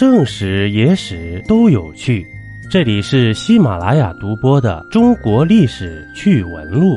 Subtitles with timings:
[0.00, 2.26] 正史、野史都有趣。
[2.70, 6.94] 这里是喜马拉雅独播的《中国历史趣闻录》。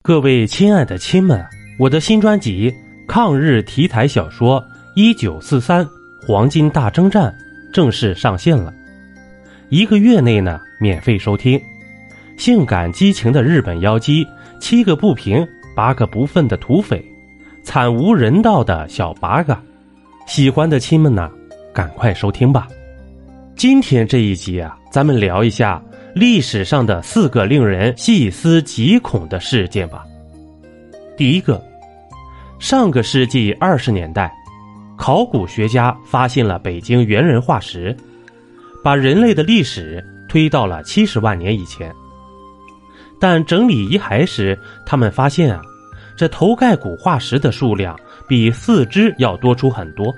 [0.00, 1.44] 各位亲爱的亲们，
[1.76, 2.70] 我的新专辑
[3.08, 5.84] 《抗日题材小说一九四三
[6.24, 7.34] 黄金大征战》
[7.74, 8.72] 正式上线了，
[9.70, 11.60] 一个月内呢免费收听。
[12.36, 14.24] 性感激情的日本妖姬，
[14.60, 15.44] 七个不平，
[15.74, 17.04] 八个不忿的土匪，
[17.64, 19.60] 惨无人道的小八嘎。
[20.28, 21.30] 喜欢的亲们呢，
[21.72, 22.68] 赶快收听吧。
[23.56, 25.82] 今天这一集啊，咱们聊一下
[26.14, 30.04] 历史上的四个令人细思极恐的事件吧。
[31.16, 31.64] 第一个，
[32.58, 34.30] 上个世纪二十年代，
[34.98, 37.96] 考古学家发现了北京猿人化石，
[38.84, 41.90] 把人类的历史推到了七十万年以前。
[43.18, 45.62] 但整理遗骸时，他们发现啊，
[46.18, 47.98] 这头盖骨化石的数量。
[48.26, 50.14] 比四肢要多出很多，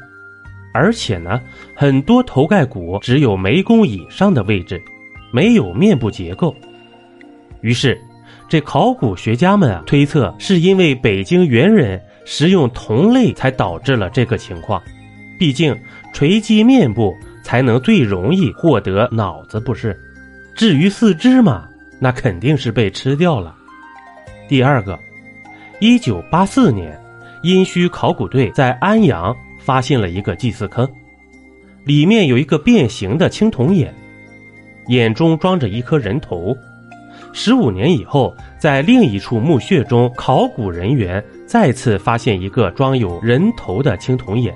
[0.74, 1.40] 而且呢，
[1.76, 4.82] 很多头盖骨只有眉弓以上的位置，
[5.32, 6.52] 没有面部结构。
[7.60, 7.96] 于是，
[8.48, 14.82] 这考古学家们啊推测，是因为北京猿人食用同类才导致了这个情况。
[15.38, 15.72] 毕竟
[16.12, 19.96] 锤击面部才能最容易获得脑子，不是？
[20.56, 21.68] 至于四肢嘛，
[22.00, 23.54] 那肯定是被吃掉了。
[24.48, 24.98] 第二个，
[25.80, 26.98] 一九八四年。
[27.42, 30.86] 殷墟考古队在安阳发现了一个祭祀坑，
[31.84, 33.94] 里面有一个变形的青铜眼，
[34.88, 36.54] 眼中装着一颗人头。
[37.32, 44.54] 十五年以后，在另一处墓穴中，考古人员再次发现一个装有人头的青铜眼。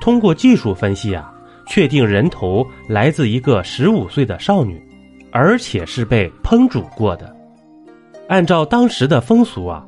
[0.00, 1.32] 通过技术分析啊，
[1.68, 4.84] 确定人头来自一个十五岁的少女，
[5.30, 7.32] 而且是被烹煮过的。
[8.26, 9.86] 按照当时的风俗啊，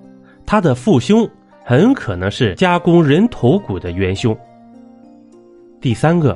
[0.49, 1.29] 他的父兄。
[1.65, 4.35] 很可能是加工人头骨的元凶。
[5.83, 6.35] 第三个，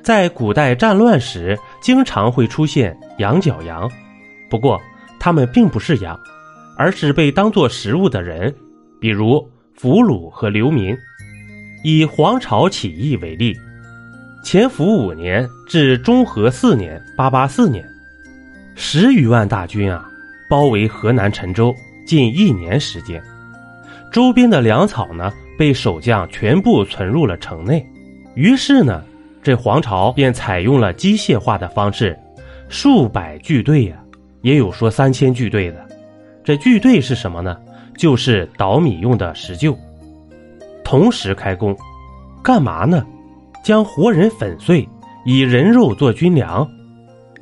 [0.00, 3.90] 在古代战乱时，经常会出现羊角羊，
[4.48, 4.80] 不过
[5.18, 6.16] 他们并不是羊，
[6.76, 8.54] 而是被当作食物的人，
[9.00, 10.96] 比如俘虏和流民。
[11.82, 13.52] 以黄巢起义为例，
[14.44, 17.84] 乾伏五年至中和四年（八八四年），
[18.76, 20.08] 十余万大军啊，
[20.48, 21.74] 包围河南陈州，
[22.08, 23.22] 近一年时间。
[24.10, 27.86] 周边的粮草呢，被守将全部存入了城内。
[28.34, 29.04] 于是呢，
[29.42, 32.18] 这皇朝便采用了机械化的方式，
[32.70, 33.96] 数百巨队呀，
[34.40, 35.86] 也有说三千巨队的。
[36.42, 37.54] 这巨队是什么呢？
[37.98, 39.76] 就是捣米用的石臼。
[40.82, 41.76] 同时开工，
[42.42, 43.04] 干嘛呢？
[43.62, 44.88] 将活人粉碎，
[45.26, 46.66] 以人肉做军粮，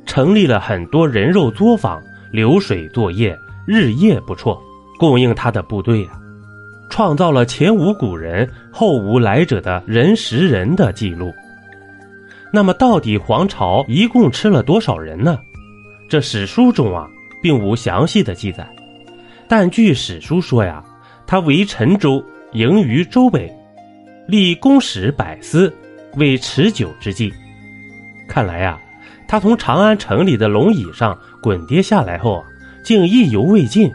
[0.05, 2.01] 成立了很多人肉作坊，
[2.33, 3.33] 流水作业，
[3.67, 4.57] 日夜不辍，
[4.97, 6.17] 供应他的部队啊。
[6.89, 11.33] 创造了前无古人后无来者的人食人的记录。
[12.51, 15.37] 那么，到底黄巢一共吃了多少人呢？
[16.07, 17.05] 这史书中啊，
[17.43, 18.65] 并无详细的记载。
[19.49, 20.81] 但据史书说呀，
[21.27, 22.23] 他围陈州，
[22.53, 23.53] 营于州北，
[24.29, 25.71] 立公使百司，
[26.15, 27.31] 为持久之计。
[28.29, 28.79] 看来呀，
[29.27, 32.45] 他从长安城里的龙椅上滚跌下来后啊，
[32.87, 33.91] 竟意犹未尽，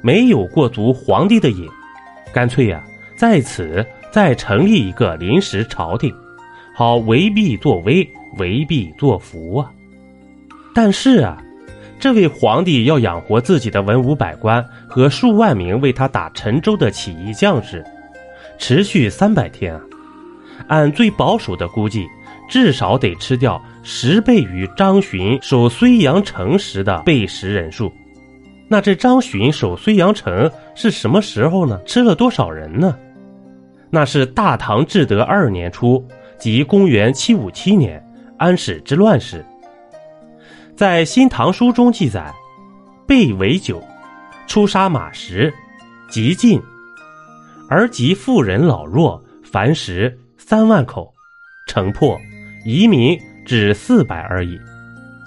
[0.00, 1.64] 没有过足皇帝的瘾。
[2.32, 2.82] 干脆呀，
[3.14, 6.12] 在此再成立一个临时朝廷，
[6.74, 8.04] 好为弊作威，
[8.38, 9.70] 为弊作福啊！
[10.74, 11.40] 但是啊，
[12.00, 17.84] 这位皇帝要养活自己的文武百官和数万名为他打陈州的起义将士，
[18.58, 19.80] 持续三百天啊！
[20.66, 22.04] 按最保守的估计，
[22.48, 27.92] 至少得吃掉十倍于张巡守睢阳城时的备食人数。
[28.72, 31.78] 那这张巡守睢阳城是什么时候呢？
[31.84, 32.96] 吃了多少人呢？
[33.90, 36.02] 那是大唐至德二年初，
[36.38, 38.02] 即公元七五七年
[38.38, 39.44] 安史之乱时。
[40.74, 42.32] 在《新唐书》中记载，
[43.06, 43.78] 备为酒，
[44.46, 45.52] 出杀马食，
[46.08, 46.58] 极尽，
[47.68, 51.12] 而及妇人老弱，凡食三万口，
[51.66, 52.16] 城破，
[52.64, 54.58] 移民只四百而已。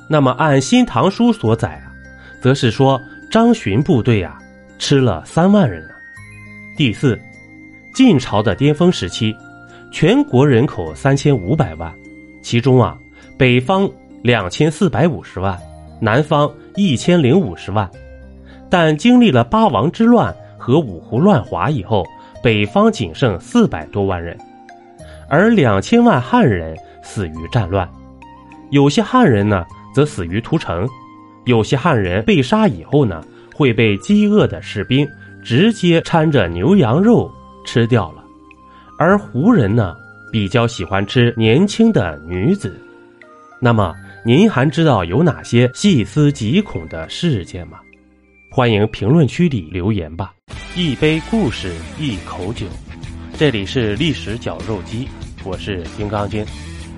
[0.09, 1.93] 那么按《新唐书》所载啊，
[2.41, 2.99] 则是说。
[3.35, 4.39] 张巡部队啊，
[4.79, 5.89] 吃了三万人了。
[6.77, 7.19] 第四，
[7.93, 9.35] 晋朝的巅峰时期，
[9.91, 11.93] 全国人口三千五百万，
[12.41, 12.97] 其中啊，
[13.37, 13.91] 北方
[14.23, 15.59] 两千四百五十万，
[15.99, 17.91] 南方一千零五十万。
[18.69, 22.05] 但经历了八王之乱和五胡乱华以后，
[22.41, 24.37] 北方仅剩四百多万人，
[25.27, 26.73] 而两千万汉人
[27.03, 27.85] 死于战乱，
[28.69, 30.87] 有些汉人呢，则死于屠城。
[31.45, 35.07] 有些汉人被杀以后呢，会被饥饿的士兵
[35.43, 37.31] 直接掺着牛羊肉
[37.65, 38.23] 吃掉了，
[38.97, 39.95] 而胡人呢，
[40.31, 42.75] 比较喜欢吃年轻的女子。
[43.61, 43.93] 那么，
[44.25, 47.77] 您还知道有哪些细思极恐的事件吗？
[48.51, 50.33] 欢迎评论区里留言吧。
[50.75, 52.65] 一杯故事，一口酒，
[53.37, 55.07] 这里是历史绞肉机，
[55.43, 56.43] 我是金刚经。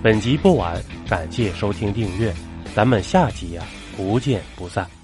[0.02, 2.34] 本集播完，感谢收听订阅，
[2.74, 3.64] 咱们下集呀，
[3.98, 4.97] 不见不散。